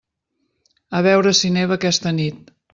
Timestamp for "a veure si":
0.97-1.53